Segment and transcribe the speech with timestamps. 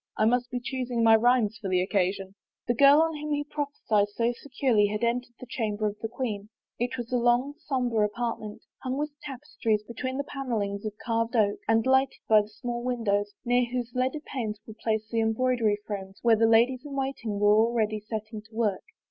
[0.17, 2.33] I must be choosing my rhymes for the occasion."
[2.67, 6.07] The girl of whom he prophesied so securely had en tered the chamber of the
[6.07, 6.49] queen.
[6.79, 11.59] It was a long, somber apartment, hung with tapestries between the panelings of carved oak,
[11.67, 16.35] and lighted by small windows, near whose leaded panes were placed the embroidery frames where
[16.35, 18.81] the ladies in waiting were already setting to work.